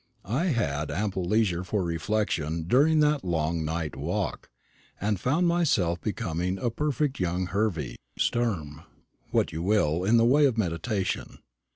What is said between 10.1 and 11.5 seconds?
the way of meditation.